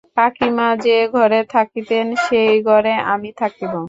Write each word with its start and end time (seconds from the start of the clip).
কাকীমা 0.17 0.67
যে 0.85 0.97
ঘরে 1.13 1.41
থাকিতেন, 1.53 2.05
সেই 2.25 2.55
ঘরে 2.63 2.93
আমি 3.11 3.29
থাকিব। 3.37 3.73